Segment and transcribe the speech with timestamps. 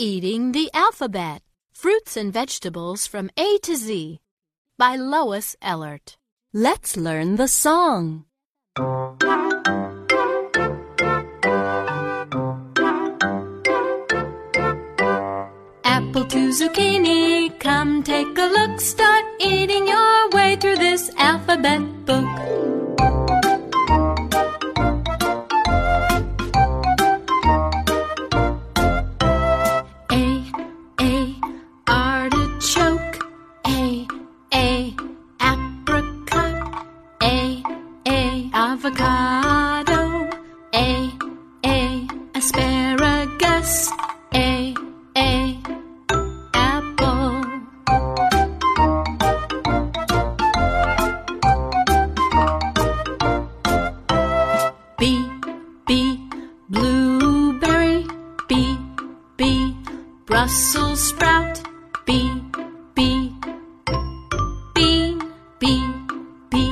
[0.00, 4.20] Eating the Alphabet Fruits and Vegetables from A to Z
[4.78, 6.14] by Lois Ehlert.
[6.52, 8.24] Let's learn the song.
[15.82, 18.80] Apple to zucchini, come take a look.
[18.80, 22.67] Start eating your way through this alphabet book.
[60.28, 61.62] Brussels sprout.
[62.04, 62.30] B,
[62.94, 63.32] B,
[64.74, 65.18] bean.
[65.58, 65.88] B,
[66.50, 66.70] B,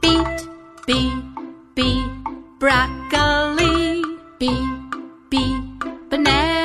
[0.00, 0.48] beet.
[0.86, 1.12] B,
[1.74, 2.04] B,
[2.58, 4.02] broccoli.
[4.38, 4.48] B,
[5.28, 5.62] B,
[6.08, 6.59] banana.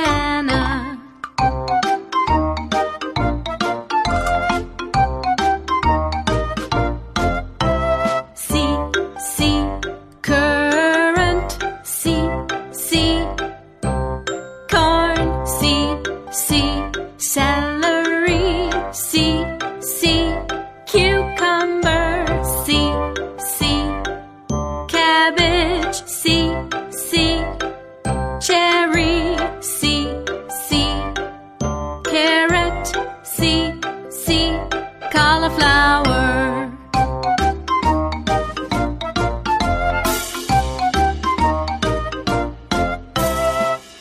[35.15, 36.69] Cauliflower.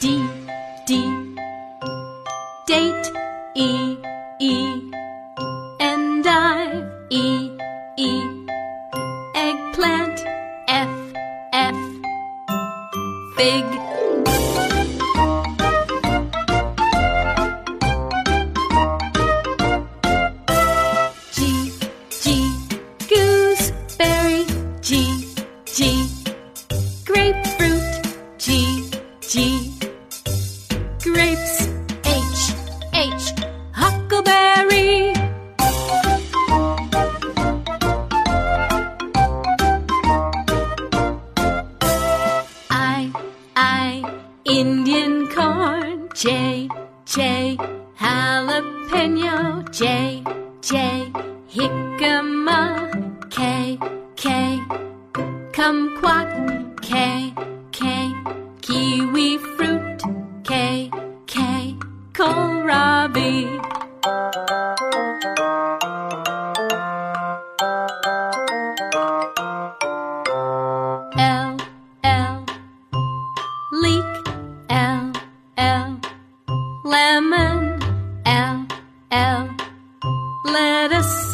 [0.00, 0.28] D,
[0.86, 0.90] D,
[2.66, 3.12] date,
[3.54, 3.96] E,
[4.40, 4.90] E,
[28.44, 28.90] G,
[29.22, 29.72] G,
[31.02, 31.66] grapes,
[32.04, 32.52] H,
[32.92, 33.32] H,
[33.72, 35.14] huckleberry.
[42.68, 43.10] I,
[43.56, 46.68] I, Indian corn, J,
[47.06, 47.56] J,
[47.98, 50.22] jalapeno, J,
[50.60, 51.10] J,
[51.48, 52.60] jicama,
[53.30, 53.78] K,
[54.16, 54.60] K,
[55.54, 56.28] kumquat,
[56.82, 57.32] K,
[57.72, 58.13] K,
[58.64, 60.00] kiwi fruit,
[60.42, 60.90] K,
[61.26, 61.34] K,
[62.16, 63.32] kohlrabi.
[71.18, 71.56] L,
[72.04, 72.36] L,
[73.82, 74.12] leek,
[74.70, 75.12] L,
[75.58, 76.00] L,
[76.84, 77.78] lemon,
[78.24, 78.66] L,
[79.10, 79.48] L,
[80.52, 81.33] lettuce,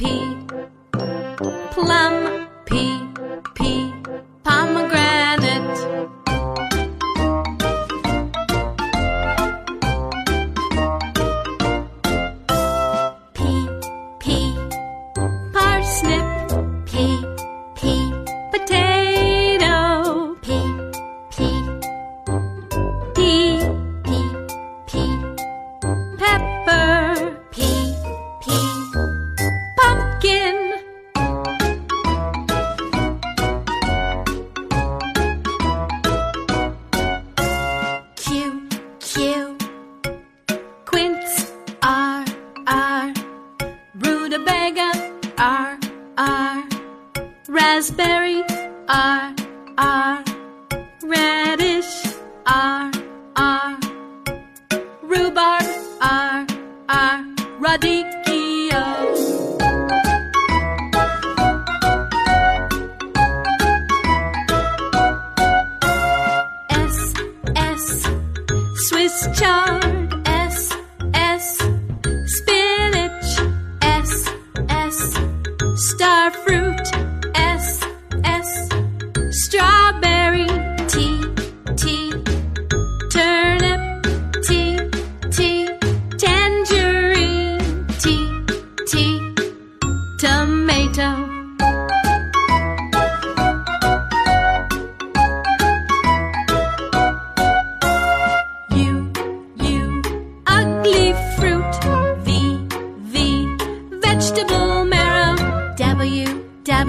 [0.00, 0.39] P,
[47.74, 48.42] raspberry
[48.88, 49.32] R
[49.78, 50.24] R.
[51.04, 51.92] Radish
[52.44, 52.90] R
[53.36, 53.78] R.
[55.10, 55.68] Rhubarb
[56.00, 56.46] R
[56.88, 57.18] R.
[57.64, 58.86] Radicchio.
[66.70, 66.98] S
[67.54, 67.84] S.
[68.88, 70.12] Swiss chard.
[70.26, 70.76] S
[71.14, 71.46] S.
[72.36, 73.30] Spinach.
[73.82, 74.28] S
[74.68, 74.98] S.
[75.76, 76.32] Star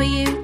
[0.02, 0.41] W